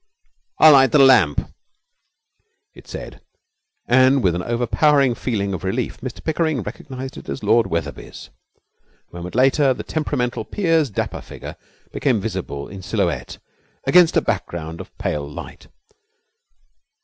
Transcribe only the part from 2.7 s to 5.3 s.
it said; and with an overpowering